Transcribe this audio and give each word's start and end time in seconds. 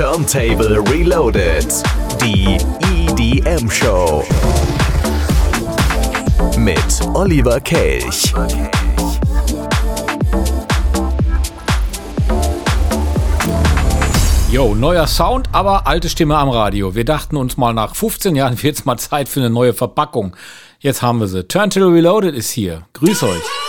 Turntable 0.00 0.82
Reloaded. 0.90 1.66
Die 2.22 2.56
EDM 2.90 3.68
Show. 3.68 4.24
Mit 6.56 7.06
Oliver 7.12 7.60
Kelch. 7.60 8.32
Jo, 14.50 14.74
neuer 14.74 15.06
Sound, 15.06 15.50
aber 15.52 15.86
alte 15.86 16.08
Stimme 16.08 16.38
am 16.38 16.48
Radio. 16.48 16.94
Wir 16.94 17.04
dachten 17.04 17.36
uns 17.36 17.58
mal 17.58 17.74
nach 17.74 17.94
15 17.94 18.34
Jahren 18.34 18.62
wird 18.62 18.78
es 18.78 18.86
mal 18.86 18.96
Zeit 18.96 19.28
für 19.28 19.40
eine 19.40 19.50
neue 19.50 19.74
Verpackung. 19.74 20.34
Jetzt 20.78 21.02
haben 21.02 21.20
wir 21.20 21.26
sie. 21.26 21.44
Turntable 21.44 21.92
Reloaded 21.92 22.34
ist 22.34 22.48
hier. 22.48 22.86
Grüß 22.94 23.22
euch. 23.24 23.59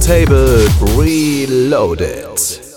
Turntable 0.00 0.66
Reloaded. 0.96 2.69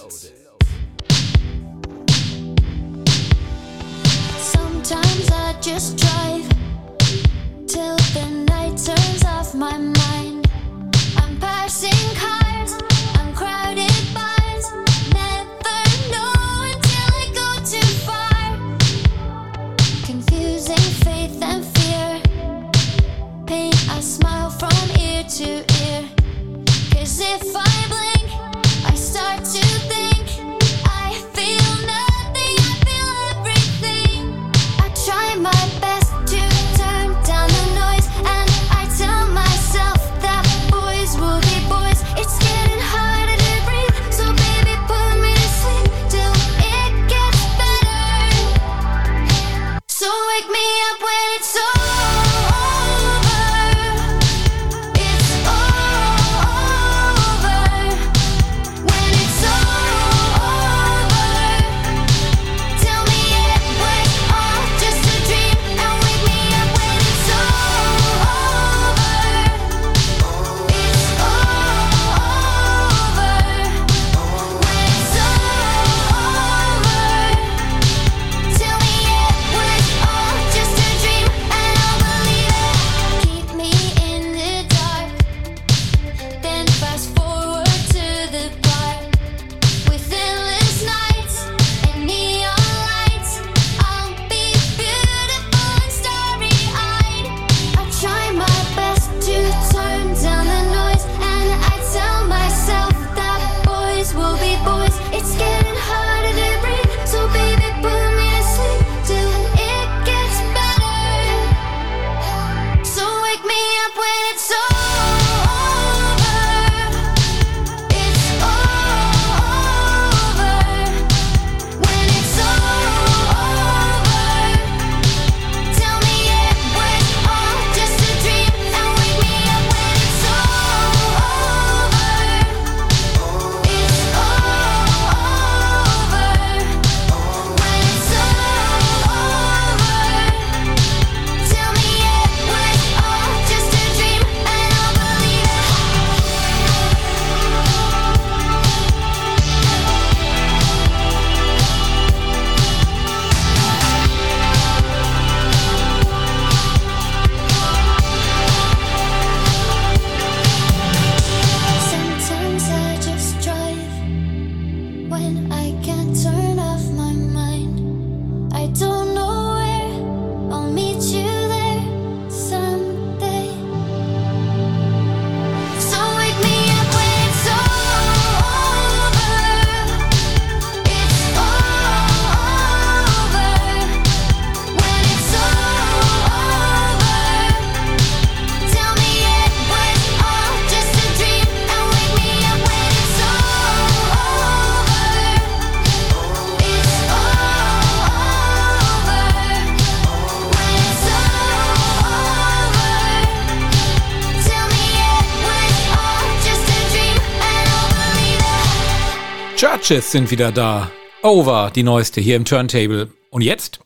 Churches 209.63 210.11
sind 210.11 210.29
wieder 210.29 210.51
da. 210.51 210.91
Over, 211.21 211.71
die 211.73 211.83
neueste 211.83 212.19
hier 212.19 212.35
im 212.35 212.43
Turntable. 212.43 213.07
Und 213.29 213.43
jetzt? 213.43 213.79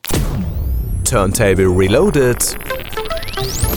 Turntable 1.08 1.68
Reloaded. 1.68 2.56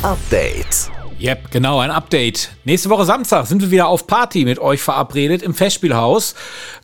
Update. 0.01 0.89
Yep, 1.21 1.51
genau, 1.51 1.77
ein 1.77 1.91
Update. 1.91 2.49
Nächste 2.63 2.89
Woche 2.89 3.05
Samstag 3.05 3.45
sind 3.45 3.61
wir 3.61 3.69
wieder 3.69 3.87
auf 3.87 4.07
Party 4.07 4.45
mit 4.45 4.57
euch 4.57 4.81
verabredet 4.81 5.43
im 5.43 5.53
Festspielhaus. 5.53 6.33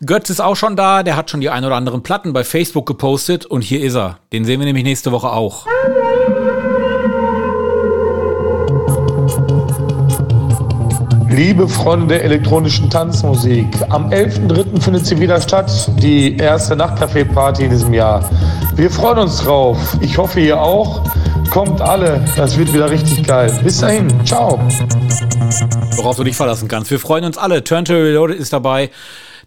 Götz 0.05 0.29
ist 0.29 0.39
auch 0.39 0.55
schon 0.55 0.75
da, 0.75 1.01
der 1.01 1.15
hat 1.15 1.31
schon 1.31 1.41
die 1.41 1.49
ein 1.49 1.65
oder 1.65 1.77
anderen 1.77 2.03
Platten 2.03 2.31
bei 2.31 2.43
Facebook 2.43 2.85
gepostet 2.85 3.47
und 3.47 3.63
hier 3.63 3.81
ist 3.81 3.95
er. 3.95 4.19
Den 4.31 4.45
sehen 4.45 4.59
wir 4.59 4.67
nämlich 4.67 4.83
nächste 4.83 5.11
Woche 5.11 5.31
auch. 5.31 5.65
Liebe 11.37 11.67
Freunde 11.67 12.07
der 12.07 12.23
elektronischen 12.23 12.89
Tanzmusik, 12.89 13.67
am 13.89 14.09
11.03. 14.09 14.81
findet 14.81 15.05
sie 15.05 15.19
wieder 15.19 15.39
statt, 15.39 15.71
die 16.01 16.35
erste 16.35 16.75
Nachtcafé-Party 16.75 17.65
in 17.65 17.69
diesem 17.69 17.93
Jahr. 17.93 18.27
Wir 18.75 18.89
freuen 18.89 19.19
uns 19.19 19.43
drauf. 19.43 19.77
Ich 20.01 20.17
hoffe, 20.17 20.39
ihr 20.39 20.59
auch. 20.59 21.03
Kommt 21.51 21.79
alle, 21.79 22.25
das 22.35 22.57
wird 22.57 22.73
wieder 22.73 22.89
richtig 22.89 23.23
geil. 23.23 23.55
Bis 23.63 23.77
dahin, 23.77 24.11
ciao. 24.25 24.59
Worauf 25.97 26.15
du 26.15 26.23
dich 26.23 26.35
verlassen 26.35 26.67
kannst. 26.67 26.89
Wir 26.89 26.99
freuen 26.99 27.23
uns 27.23 27.37
alle. 27.37 27.63
Turntable 27.63 28.03
Reloaded 28.03 28.39
ist 28.39 28.51
dabei. 28.51 28.89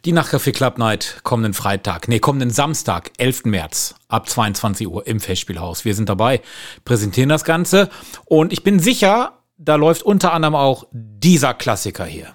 Die 0.05 0.13
Nachtcafé 0.13 0.53
Club 0.53 0.79
Night 0.79 1.17
kommenden 1.25 1.55
Freitag, 1.55 2.07
nee, 2.07 2.21
kommenden 2.21 2.51
Samstag, 2.51 3.11
11. 3.19 3.47
März 3.47 3.97
ab 4.09 4.29
22 4.29 4.87
Uhr 4.87 5.09
im 5.09 5.19
Festspielhaus. 5.19 5.85
Wir 5.85 5.97
sind 5.97 6.09
dabei, 6.09 6.41
präsentieren 6.85 7.29
das 7.29 7.45
Ganze 7.45 7.91
und 8.27 8.53
ich 8.53 8.63
bin 8.63 8.79
sicher, 8.79 9.40
da 9.63 9.77
läuft 9.77 10.03
unter 10.03 10.33
anderem 10.33 10.55
auch 10.55 10.87
dieser 10.93 11.53
Klassiker 11.55 12.07
hier. 12.07 12.29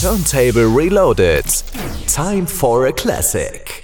Turntable 0.00 0.66
Reloaded. 0.66 1.44
Time 2.06 2.46
for 2.46 2.86
a 2.86 2.92
Classic. 2.92 3.83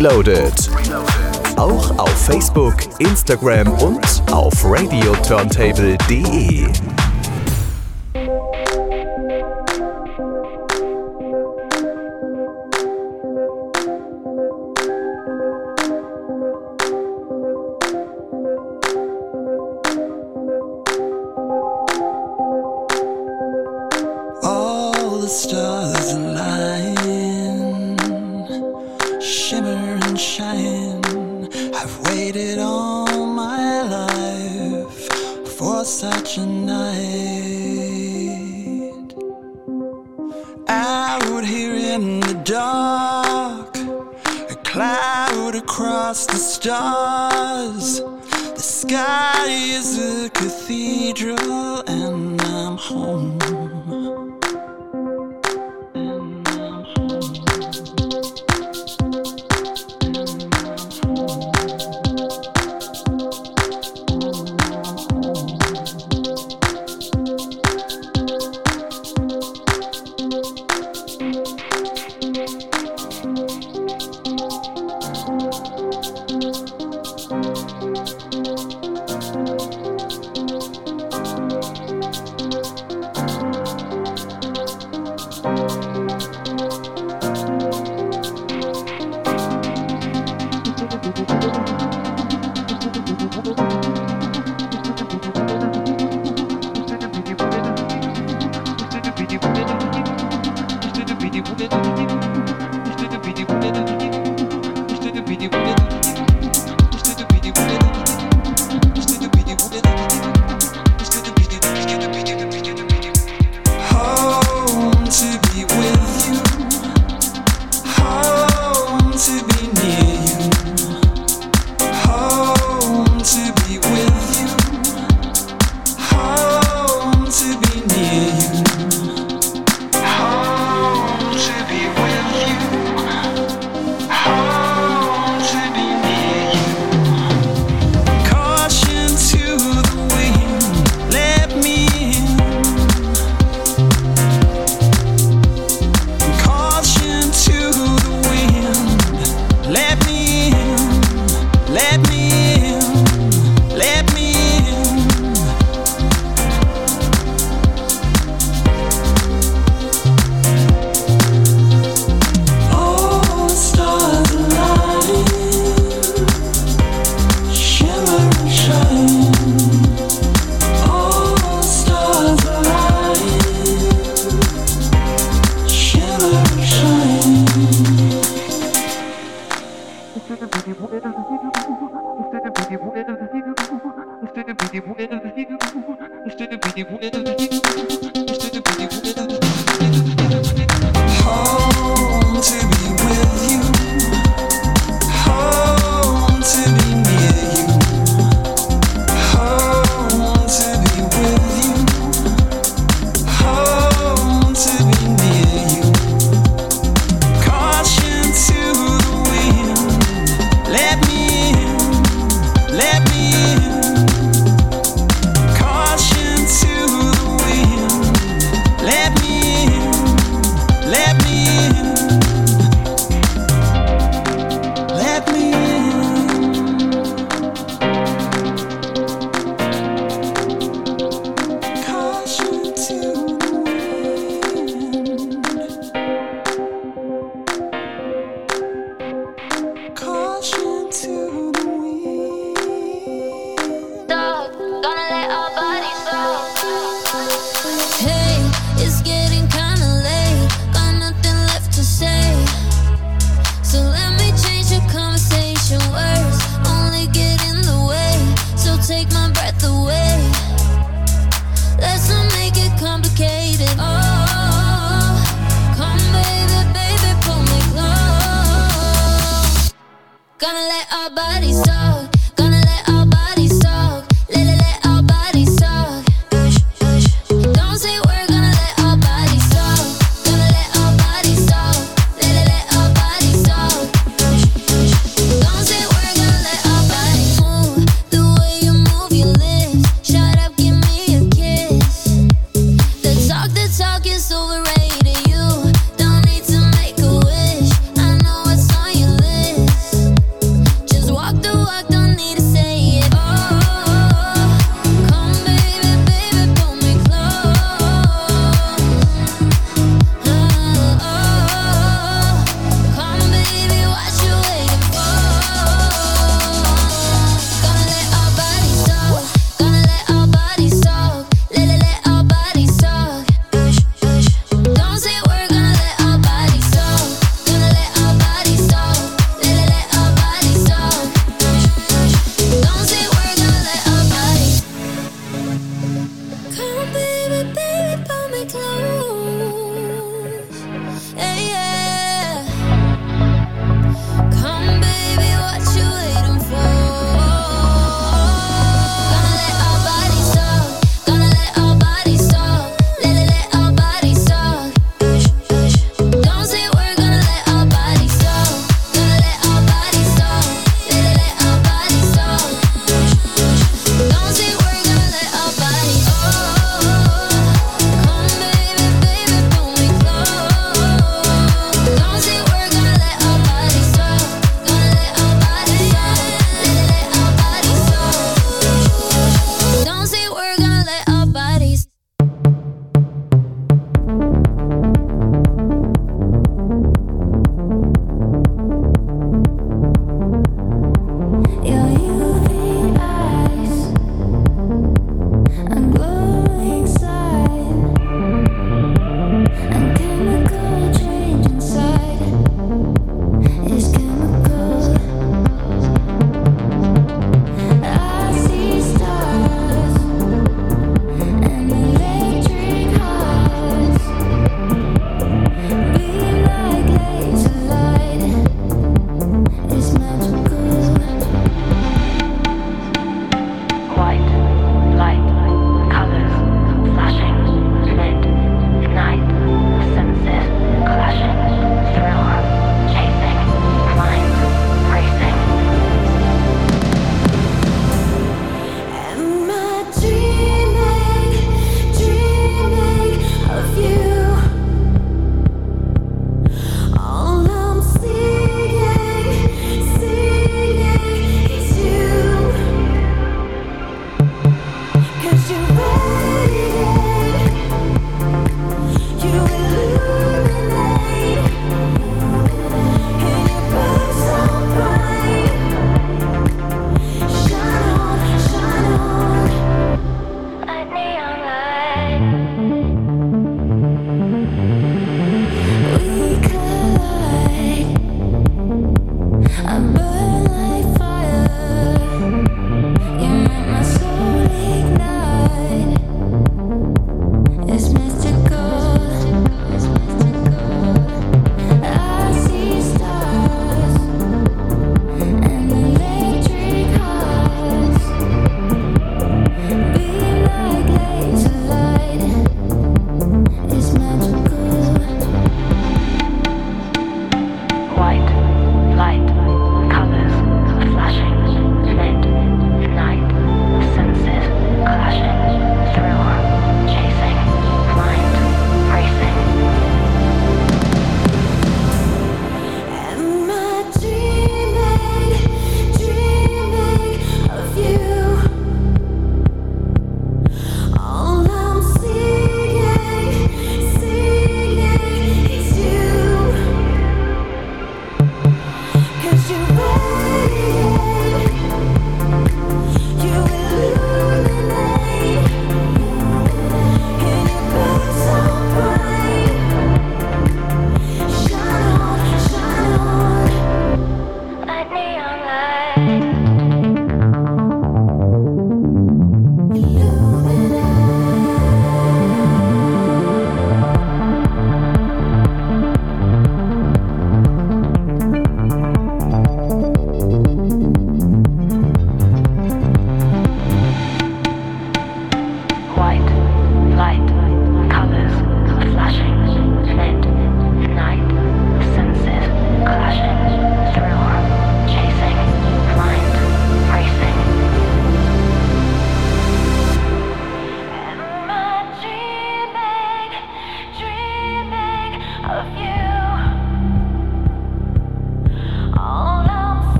Reloaded. 0.00 0.70
auch 1.58 1.98
auf 1.98 2.24
Facebook, 2.24 2.74
Instagram 3.00 3.70
und 3.82 4.22
auf 4.32 4.54
radioturntable.de. 4.64 6.99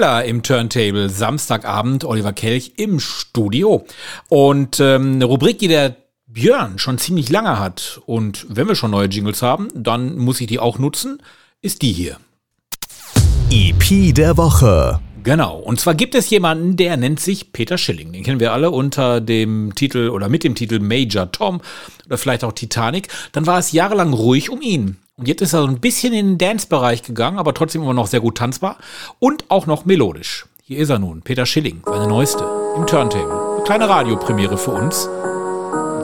Killer 0.00 0.24
im 0.24 0.42
Turntable. 0.42 1.10
Samstagabend 1.10 2.06
Oliver 2.06 2.32
Kelch 2.32 2.72
im 2.78 3.00
Studio. 3.00 3.84
Und 4.30 4.80
ähm, 4.80 5.16
eine 5.16 5.26
Rubrik, 5.26 5.58
die 5.58 5.68
der 5.68 5.94
Björn 6.26 6.78
schon 6.78 6.96
ziemlich 6.96 7.28
lange 7.28 7.58
hat. 7.58 8.00
Und 8.06 8.46
wenn 8.48 8.66
wir 8.66 8.76
schon 8.76 8.92
neue 8.92 9.08
Jingles 9.08 9.42
haben, 9.42 9.68
dann 9.74 10.16
muss 10.16 10.40
ich 10.40 10.46
die 10.46 10.58
auch 10.58 10.78
nutzen, 10.78 11.22
ist 11.60 11.82
die 11.82 11.92
hier. 11.92 12.16
EP 13.50 14.14
der 14.14 14.38
Woche. 14.38 15.00
Genau. 15.22 15.58
Und 15.58 15.78
zwar 15.78 15.94
gibt 15.94 16.14
es 16.14 16.30
jemanden, 16.30 16.76
der 16.76 16.96
nennt 16.96 17.20
sich 17.20 17.52
Peter 17.52 17.76
Schilling. 17.76 18.10
Den 18.14 18.22
kennen 18.22 18.40
wir 18.40 18.54
alle 18.54 18.70
unter 18.70 19.20
dem 19.20 19.74
Titel 19.74 20.08
oder 20.08 20.30
mit 20.30 20.44
dem 20.44 20.54
Titel 20.54 20.78
Major 20.78 21.30
Tom 21.30 21.60
oder 22.06 22.16
vielleicht 22.16 22.42
auch 22.42 22.52
Titanic. 22.52 23.08
Dann 23.32 23.46
war 23.46 23.58
es 23.58 23.72
jahrelang 23.72 24.14
ruhig 24.14 24.48
um 24.48 24.62
ihn. 24.62 24.96
Und 25.20 25.28
jetzt 25.28 25.42
ist 25.42 25.52
er 25.52 25.60
so 25.60 25.68
ein 25.68 25.80
bisschen 25.80 26.14
in 26.14 26.28
den 26.28 26.38
Dance-Bereich 26.38 27.02
gegangen, 27.02 27.38
aber 27.38 27.52
trotzdem 27.52 27.82
immer 27.82 27.92
noch 27.92 28.06
sehr 28.06 28.20
gut 28.20 28.38
tanzbar 28.38 28.78
und 29.18 29.44
auch 29.50 29.66
noch 29.66 29.84
melodisch. 29.84 30.46
Hier 30.62 30.78
ist 30.78 30.88
er 30.88 30.98
nun, 30.98 31.20
Peter 31.20 31.44
Schilling, 31.44 31.82
seine 31.84 32.08
neueste, 32.08 32.42
im 32.74 32.86
Turntable. 32.86 33.56
Eine 33.56 33.64
kleine 33.64 33.88
Radiopremiere 33.90 34.56
für 34.56 34.70
uns. 34.70 35.10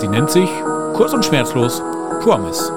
Sie 0.00 0.08
nennt 0.08 0.30
sich 0.30 0.50
Kurz 0.92 1.14
und 1.14 1.24
Schmerzlos 1.24 1.80
Promise. 2.20 2.70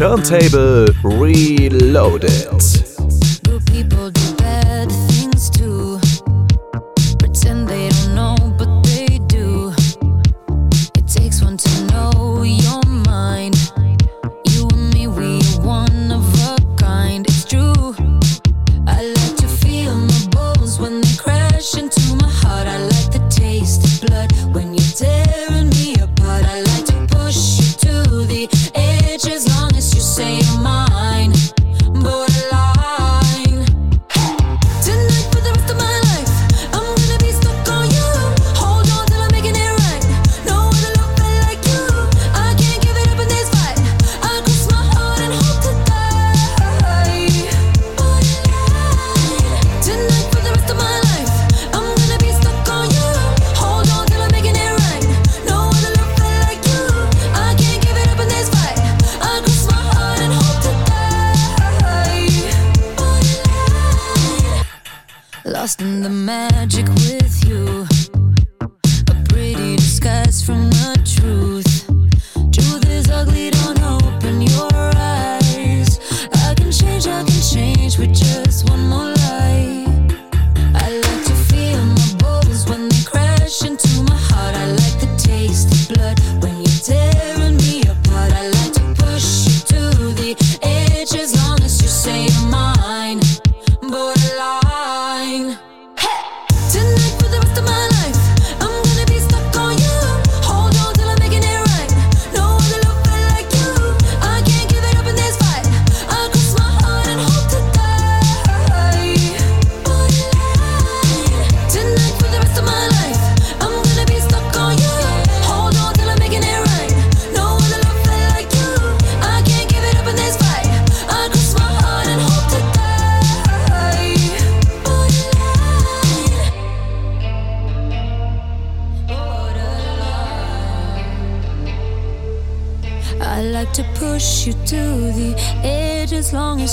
Turntable 0.00 0.86
Reloaded. 1.04 2.30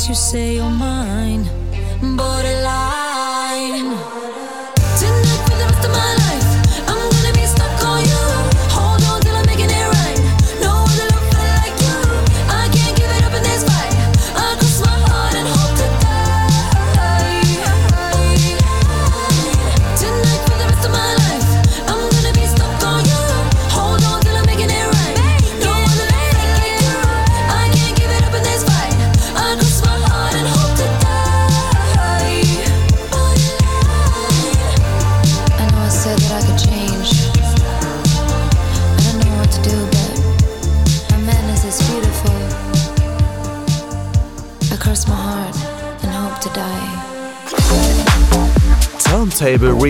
you 0.07 0.15
say 0.15 0.56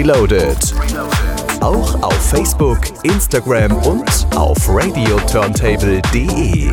Reloaded. 0.07 0.73
Auch 1.59 2.01
auf 2.01 2.29
Facebook, 2.29 2.79
Instagram 3.03 3.75
und 3.83 4.07
auf 4.37 4.57
radioturntable.de. 4.69 6.71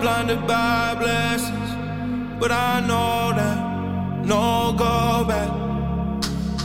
blinded 0.00 0.46
by 0.46 0.94
blessings, 0.98 1.70
but 2.38 2.52
I 2.52 2.80
know 2.86 3.32
that 3.34 3.58
no 4.24 4.72
go 4.76 5.24
back. 5.26 5.50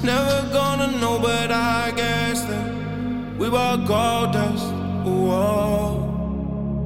Never 0.04 0.48
gonna 0.52 0.92
know, 1.00 1.18
but 1.20 1.50
I 1.52 1.92
guess 1.96 2.44
that 2.44 2.68
we 3.38 3.50
were 3.50 3.78
gold 3.88 4.34
dust. 4.34 4.66
Whoa. 5.04 6.03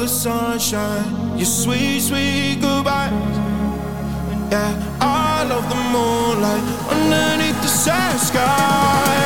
the 0.00 0.08
sunshine, 0.08 1.36
your 1.36 1.44
sweet, 1.44 2.00
sweet 2.00 2.56
goodbyes. 2.58 3.12
Yeah, 4.50 4.96
I 4.98 5.44
love 5.44 5.68
the 5.68 5.74
moonlight 5.74 6.64
underneath 6.88 7.60
the 7.60 7.68
sad 7.68 8.18
sky. 8.18 9.19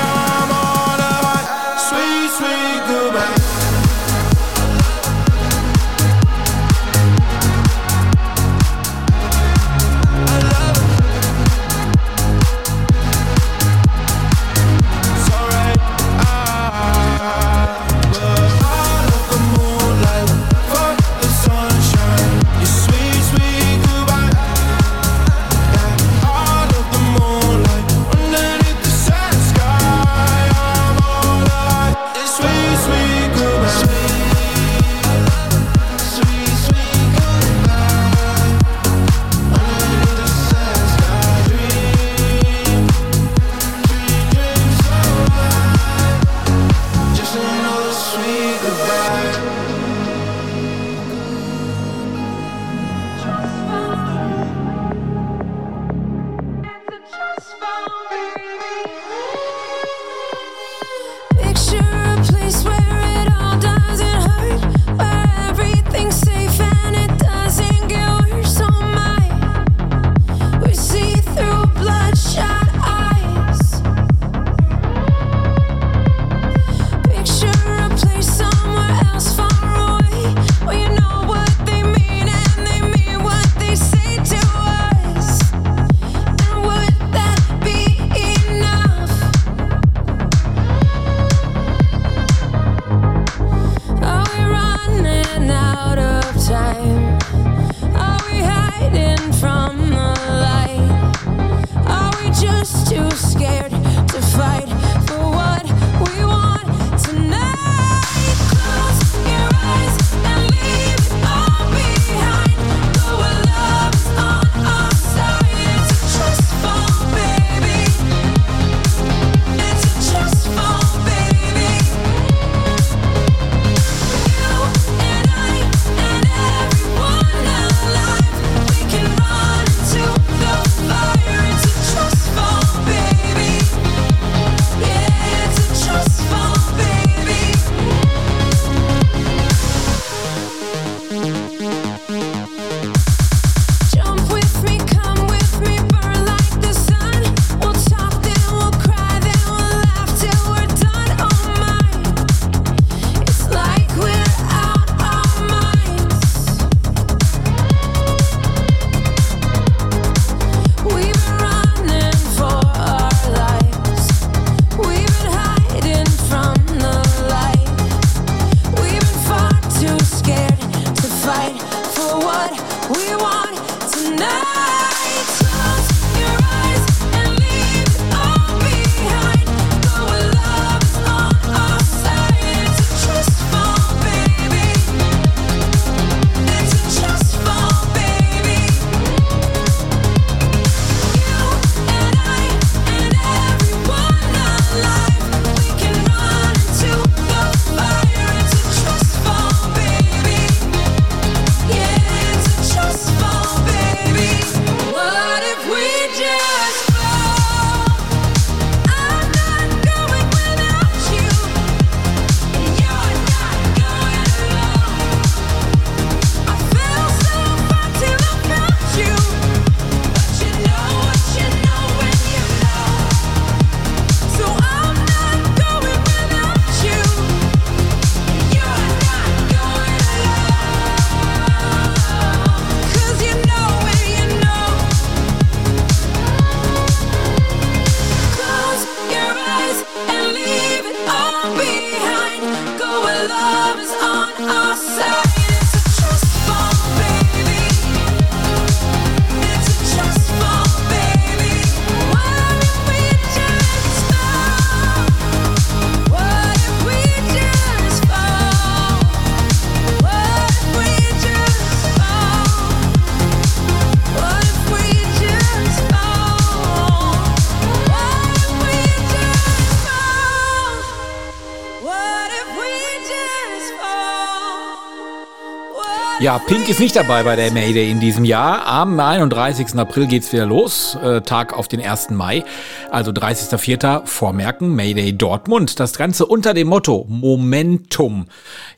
Pink 276.46 276.68
ist 276.68 276.78
nicht 276.78 276.94
dabei 276.94 277.22
bei 277.22 277.36
der 277.36 277.50
Mayday 277.52 277.90
in 277.90 278.00
diesem 278.00 278.24
Jahr. 278.24 278.66
Am 278.66 279.00
31. 279.00 279.78
April 279.78 280.06
geht's 280.06 280.30
wieder 280.30 280.44
los, 280.44 280.94
äh, 280.96 281.22
Tag 281.22 281.54
auf 281.54 281.68
den 281.68 281.80
1. 281.80 282.10
Mai. 282.10 282.44
Also 282.90 283.12
30.04. 283.12 284.04
Vormerken, 284.04 284.74
Mayday 284.74 285.16
Dortmund. 285.16 285.80
Das 285.80 285.96
Ganze 285.96 286.26
unter 286.26 286.52
dem 286.52 286.68
Motto 286.68 287.06
Momentum. 287.08 288.26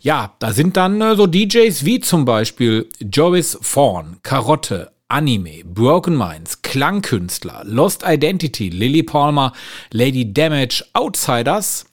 Ja, 0.00 0.34
da 0.38 0.52
sind 0.52 0.76
dann 0.76 1.00
äh, 1.00 1.16
so 1.16 1.26
DJs 1.26 1.84
wie 1.84 1.98
zum 1.98 2.24
Beispiel 2.24 2.88
Joris 3.00 3.58
Fawn, 3.60 4.18
Karotte, 4.22 4.92
Anime, 5.08 5.64
Broken 5.64 6.16
Minds, 6.16 6.62
Klangkünstler, 6.62 7.62
Lost 7.64 8.04
Identity, 8.06 8.68
Lily 8.68 9.02
Palmer, 9.02 9.52
Lady 9.90 10.32
Damage, 10.32 10.84
Outsiders, 10.92 11.86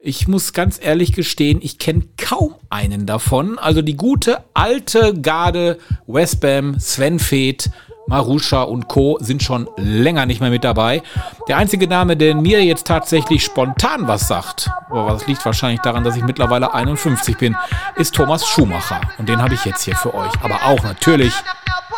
ich 0.00 0.28
muss 0.28 0.52
ganz 0.52 0.78
ehrlich 0.80 1.12
gestehen, 1.12 1.58
ich 1.60 1.78
kenne 1.78 2.04
kaum 2.16 2.54
einen 2.70 3.04
davon. 3.04 3.58
Also 3.58 3.82
die 3.82 3.96
gute 3.96 4.44
alte 4.54 5.12
Garde 5.20 5.78
Westbam, 6.06 6.78
Sven 6.78 7.18
Feth, 7.18 7.70
Marusha 8.06 8.62
und 8.62 8.88
Co. 8.88 9.18
sind 9.20 9.42
schon 9.42 9.68
länger 9.76 10.24
nicht 10.24 10.40
mehr 10.40 10.50
mit 10.50 10.64
dabei. 10.64 11.02
Der 11.48 11.58
einzige 11.58 11.88
Name, 11.88 12.16
der 12.16 12.34
mir 12.36 12.64
jetzt 12.64 12.86
tatsächlich 12.86 13.44
spontan 13.44 14.06
was 14.06 14.28
sagt, 14.28 14.70
aber 14.88 15.10
das 15.12 15.26
liegt 15.26 15.44
wahrscheinlich 15.44 15.80
daran, 15.80 16.04
dass 16.04 16.16
ich 16.16 16.22
mittlerweile 16.22 16.72
51 16.72 17.36
bin, 17.36 17.56
ist 17.96 18.14
Thomas 18.14 18.46
Schumacher. 18.46 19.00
Und 19.18 19.28
den 19.28 19.42
habe 19.42 19.54
ich 19.54 19.64
jetzt 19.64 19.82
hier 19.82 19.96
für 19.96 20.14
euch. 20.14 20.32
Aber 20.40 20.64
auch 20.64 20.82
natürlich 20.84 21.34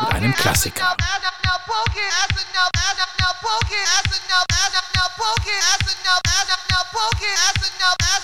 mit 0.01 0.11
einem 0.12 0.34
Klassiker. 0.34 0.96
broken. 3.51 3.82
That's 3.82 4.14
enough. 4.14 4.46
That's 4.46 4.78
enough. 4.78 5.12
Broken. 5.18 5.59
That's 5.59 5.88
enough. 5.90 6.22
That's 6.22 6.51
enough. 6.55 6.86
Broken. 6.94 7.34
That's 7.34 7.62
enough. 7.66 7.98
That's 7.98 8.19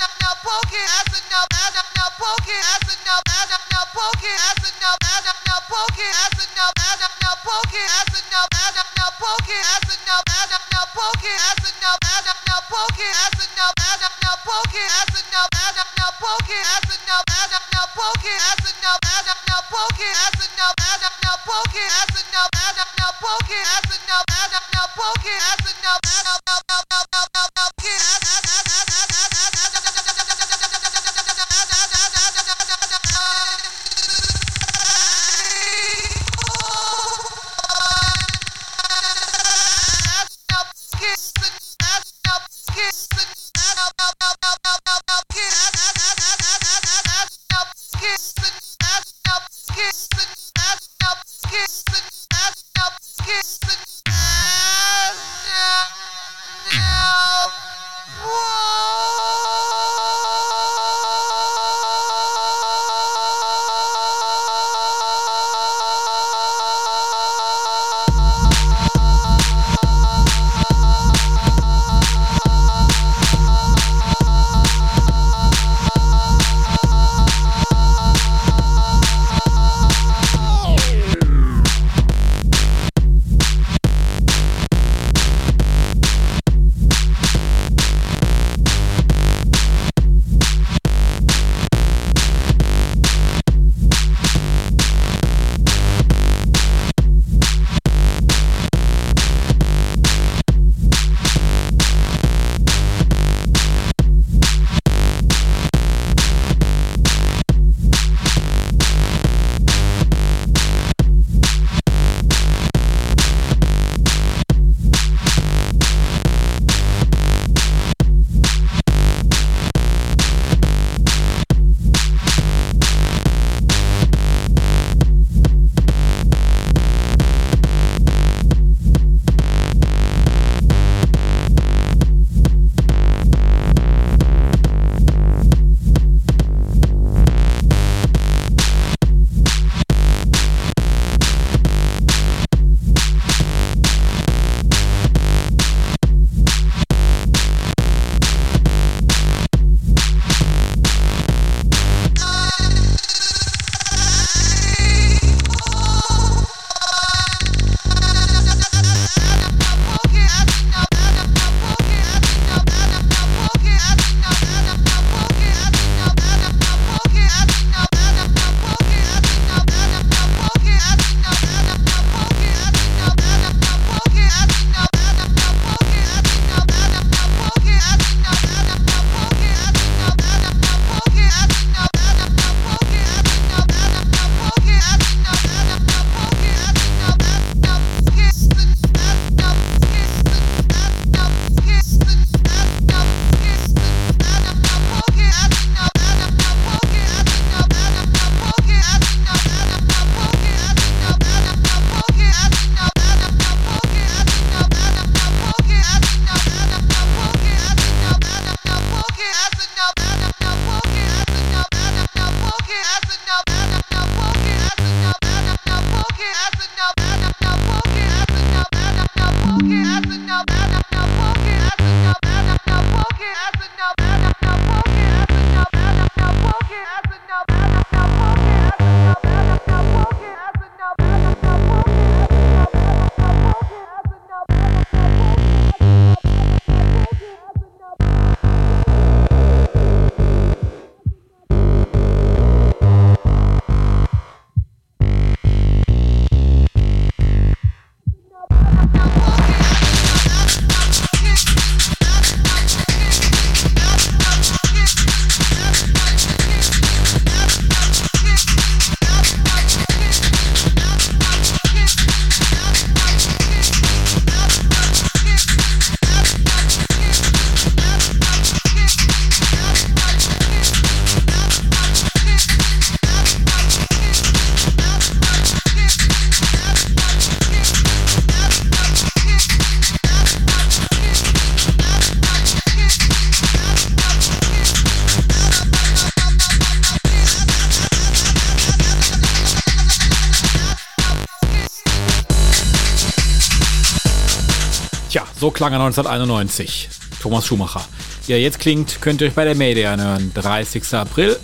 Schlager 295.67 295.85
1991. 295.85 296.89
Thomas 297.21 297.45
Schumacher. 297.45 297.85
Wie 298.27 298.35
er 298.35 298.41
jetzt 298.41 298.61
klingt, 298.61 299.01
könnt 299.01 299.21
ihr 299.21 299.27
euch 299.27 299.35
bei 299.35 299.45
der 299.45 299.57
Mayday 299.57 299.87
anhören. 299.87 300.31
30. 300.33 300.95
April, 300.95 301.37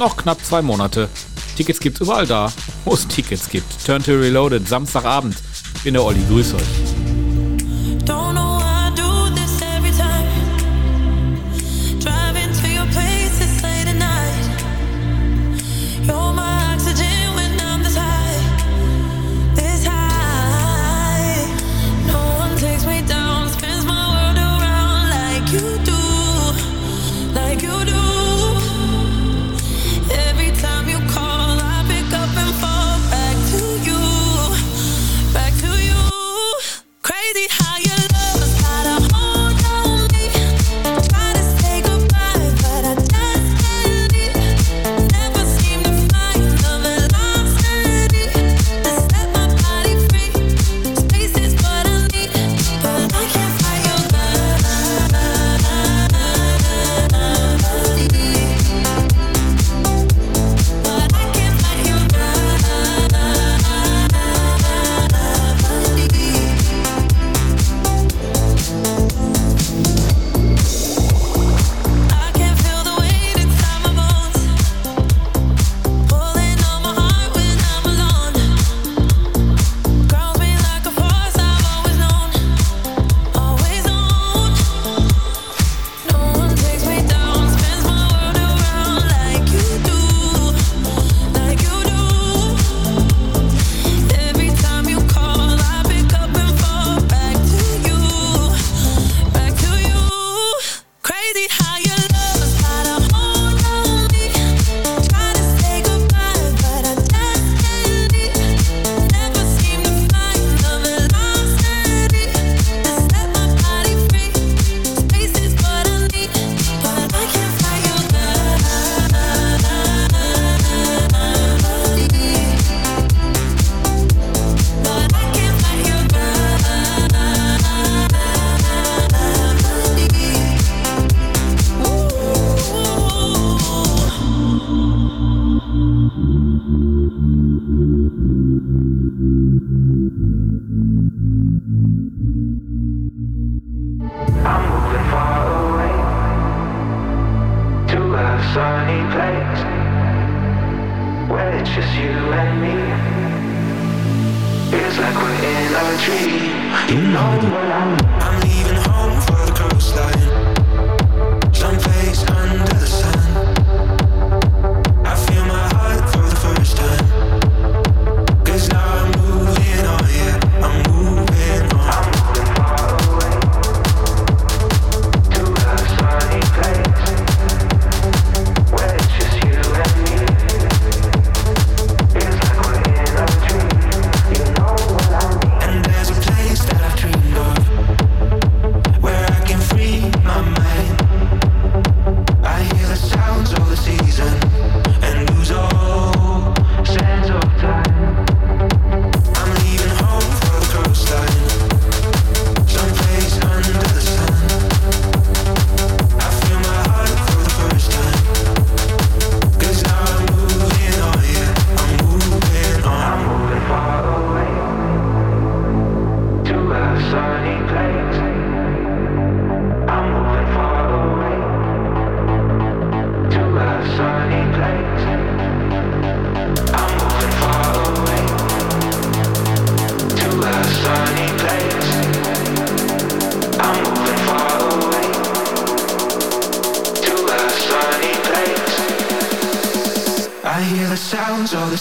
noch 0.00 0.16
knapp 0.16 0.44
zwei 0.44 0.62
Monate. 0.62 1.08
Tickets 1.56 1.78
gibt's 1.78 2.00
überall 2.00 2.26
da, 2.26 2.52
wo 2.84 2.94
es 2.94 3.06
Tickets 3.06 3.48
gibt. 3.48 3.86
Turn 3.86 4.02
to 4.02 4.10
Reloaded, 4.14 4.66
Samstagabend. 4.66 5.36
Ich 5.76 5.82
bin 5.84 5.94
der 5.94 6.02
Olli, 6.02 6.18
grüß 6.28 6.54
euch. 6.54 6.87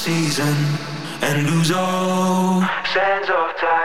season 0.07 0.55
and 1.21 1.49
lose 1.49 1.69
all 1.69 2.61
sense 2.93 3.27
of 3.27 3.57
time. 3.57 3.76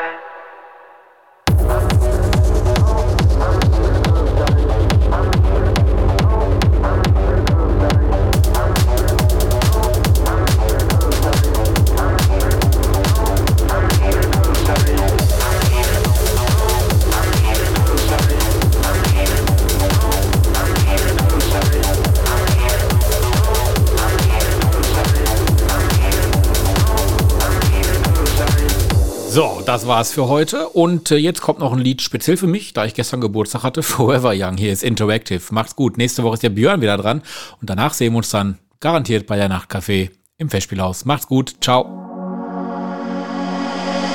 das 29.72 29.86
war's 29.86 30.12
für 30.12 30.28
heute. 30.28 30.68
Und 30.68 31.10
äh, 31.10 31.16
jetzt 31.16 31.40
kommt 31.40 31.58
noch 31.58 31.72
ein 31.72 31.78
Lied 31.78 32.02
speziell 32.02 32.36
für 32.36 32.46
mich, 32.46 32.74
da 32.74 32.84
ich 32.84 32.92
gestern 32.92 33.22
Geburtstag 33.22 33.62
hatte. 33.62 33.82
Forever 33.92 34.34
Young. 34.34 34.58
Hier 34.58 34.70
ist 34.70 34.82
Interactive. 34.82 35.40
Macht's 35.50 35.76
gut. 35.76 35.96
Nächste 35.96 36.22
Woche 36.22 36.34
ist 36.34 36.42
der 36.42 36.50
Björn 36.50 36.82
wieder 36.82 36.98
dran. 36.98 37.22
Und 37.60 37.70
danach 37.70 37.94
sehen 37.94 38.12
wir 38.12 38.18
uns 38.18 38.28
dann 38.28 38.58
garantiert 38.80 39.26
bei 39.26 39.36
der 39.36 39.48
Nachtcafé 39.48 40.10
im 40.36 40.50
Festspielhaus. 40.50 41.06
Macht's 41.06 41.26
gut. 41.26 41.54
Ciao. 41.62 41.86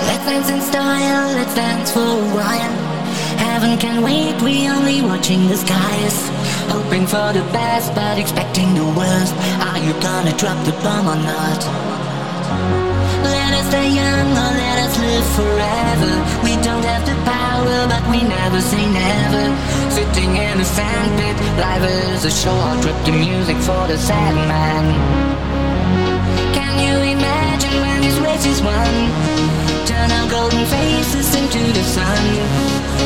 Let's 0.06 0.26
dance 0.26 0.54
in 0.54 0.62
style. 0.62 1.36
Let's 1.36 1.56
dance 1.56 1.92
for 1.92 2.02
a 2.02 2.36
while. 2.36 2.76
Heaven 3.38 3.80
can 3.80 4.04
wait. 4.04 4.40
We 4.44 4.70
only 4.70 5.02
watching 5.02 5.50
the 5.50 5.58
skies. 5.58 6.30
Hoping 6.70 7.08
for 7.08 7.34
the 7.34 7.44
best, 7.52 7.96
but 7.96 8.20
expecting 8.20 8.76
the 8.76 8.86
worst. 8.96 9.34
Are 9.66 9.80
you 9.80 9.94
gonna 10.02 10.38
drop 10.38 10.64
the 10.66 10.74
bomb 10.84 11.08
or 11.08 11.16
not? 11.16 12.87
Let 13.48 13.64
us 13.64 13.68
stay 13.70 13.90
young 13.96 14.30
or 14.44 14.52
let 14.60 14.78
us 14.86 14.94
live 15.00 15.28
forever. 15.40 16.12
We 16.44 16.60
don't 16.68 16.84
have 16.84 17.06
the 17.08 17.16
power, 17.24 17.88
but 17.88 18.04
we 18.12 18.20
never 18.22 18.60
say 18.60 18.84
never. 18.92 19.46
Sitting 19.90 20.36
in 20.36 20.60
a 20.60 20.66
sandpit, 20.66 21.38
life 21.56 21.86
is 22.12 22.26
a 22.26 22.32
short 22.44 22.82
trip 22.84 22.98
to 23.06 23.14
music 23.14 23.56
for 23.64 23.88
the 23.88 23.98
sad 23.98 24.36
man. 24.52 24.84
Can 26.52 26.76
you 26.84 26.96
imagine 27.16 27.76
when 27.80 28.02
this 28.02 28.18
race 28.20 28.46
is 28.46 28.62
won? 28.62 28.94
Turn 29.88 30.12
our 30.12 30.30
golden 30.30 30.66
faces 30.68 31.34
into 31.40 31.64
the 31.72 31.86
sun. 31.96 32.24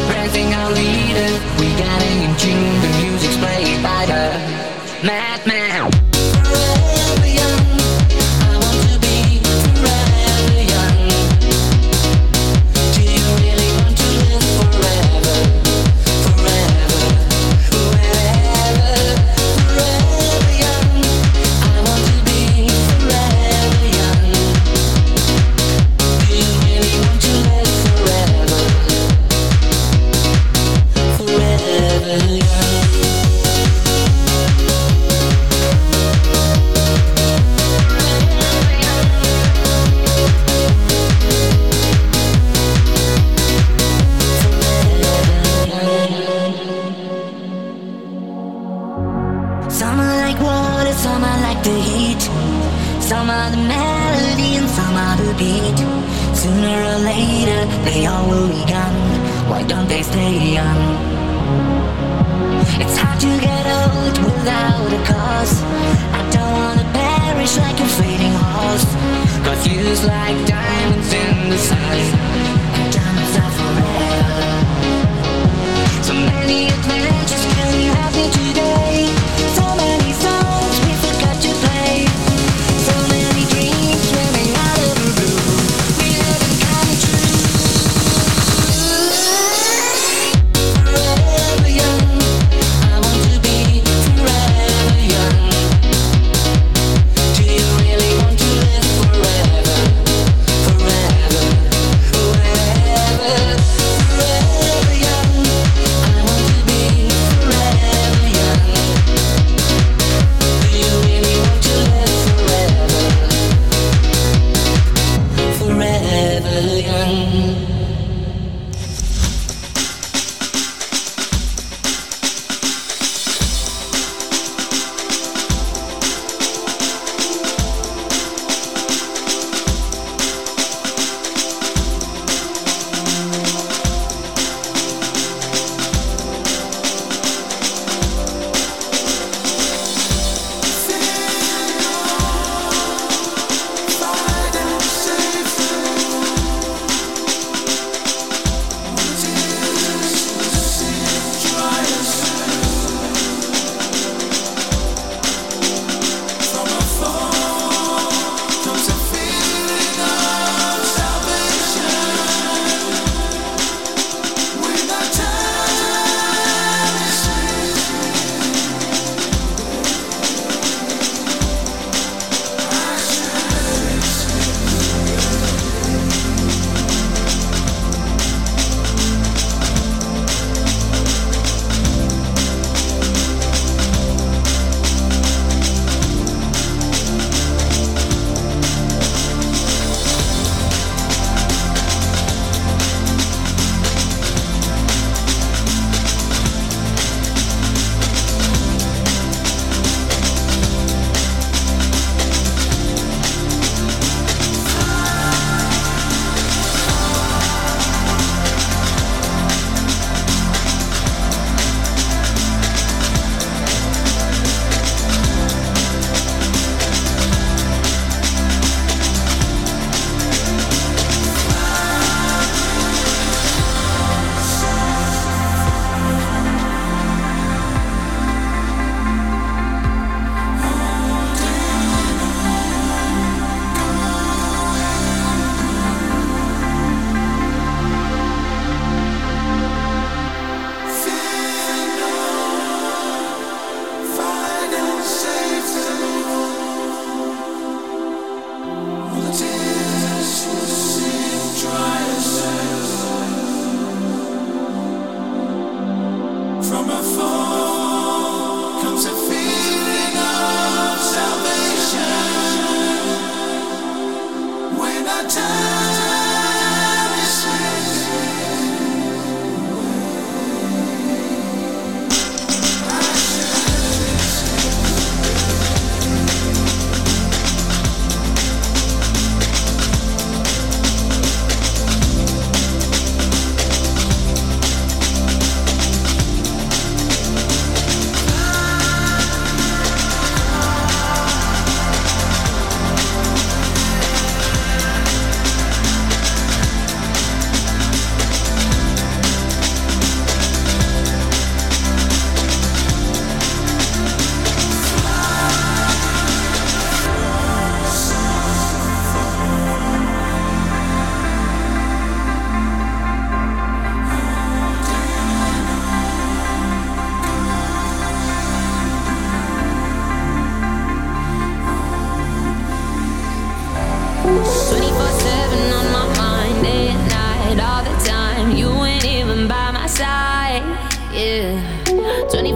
Praising 0.09 0.49
our 0.57 0.71
leader, 0.71 1.31
we 1.61 1.69
getting 1.77 2.17
in 2.25 2.33
tune. 2.41 2.81
The 2.81 2.91
music's 3.05 3.37
played 3.37 3.83
by 3.83 4.01
the 4.09 4.23
madman. 5.05 5.60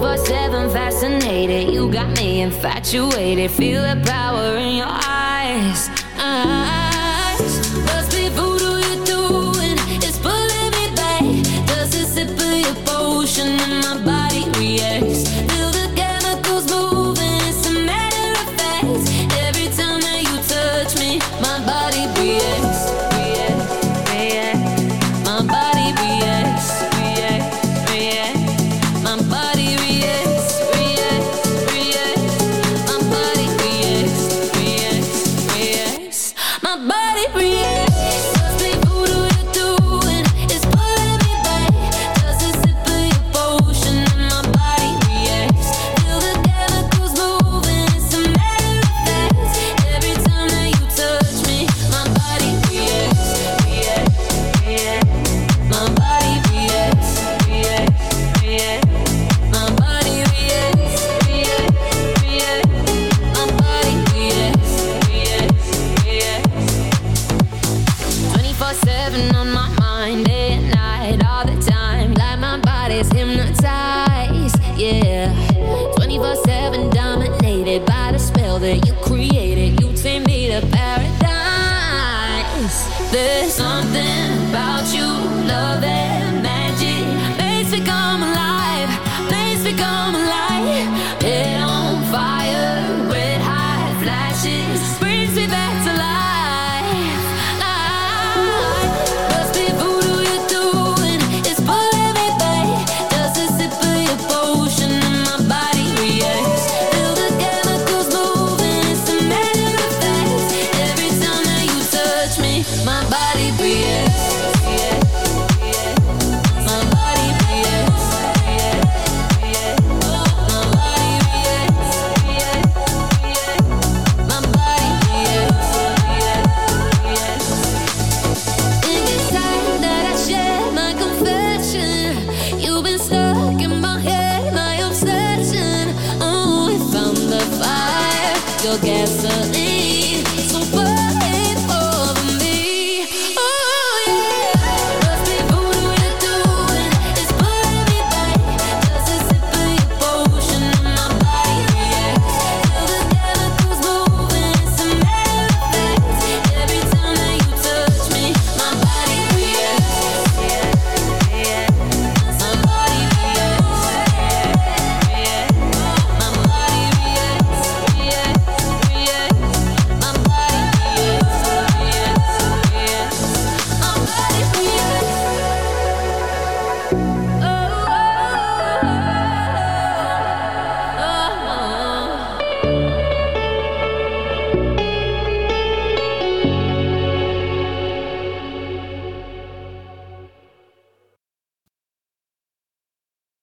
over 0.05 0.17
seven, 0.25 0.69
fascinated. 0.69 1.73
You 1.73 1.91
got 1.91 2.09
me 2.17 2.41
infatuated. 2.41 3.51
Feel 3.51 3.81
the 3.81 4.01
power 4.05 4.57
in 4.57 4.77
your 4.77 4.87
eyes. 4.87 5.89
eyes. 6.17 7.75
Must 7.85 8.11
be 8.11 8.29
voodoo 8.29 8.77
you're 8.85 9.05
doing. 9.05 9.77
It's 10.03 10.19
pulling 10.19 10.71
me 10.77 10.95
back. 10.95 11.23
Does 11.67 11.93
it 11.95 12.07
sip 12.07 12.29
of 12.29 12.59
your 12.65 12.75
potion 12.85 13.47
in 13.47 13.81
my 13.81 13.97
body? 14.03 14.14